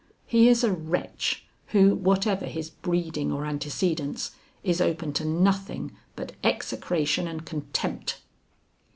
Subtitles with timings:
[0.25, 4.31] He is a wretch, who, whatever his breeding or antecedents,
[4.63, 8.19] is open to nothing but execration and contempt."